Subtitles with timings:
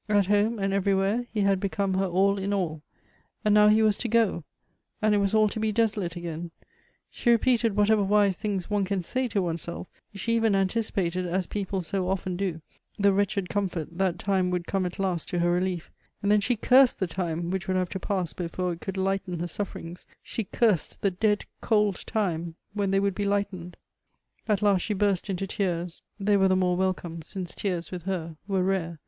[0.09, 2.81] At home, and everywhere, he had become her all in all.
[3.45, 4.43] And now he was to go;
[4.99, 6.49] and it was all to be desolate again
[7.11, 9.85] She repeated whatever wise things one can say to onesself;
[10.15, 12.63] she even anticipated, as people so often do,
[12.97, 15.91] the wretched comfort, that time would come at last to her relief;
[16.23, 19.39] and tlien she cursed the time which would have to pass before it could lighten
[19.39, 23.77] her sufferings— she cui sed the dead, cold time when they would be lightened.
[24.47, 28.37] At last she burst into tears; they were the more welcome, since tears with her
[28.47, 28.97] were rare.